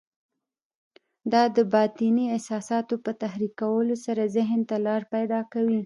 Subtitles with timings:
[1.31, 5.79] دا د باطني احساساتو په تحريکولو سره ذهن ته لاره پيدا کوي.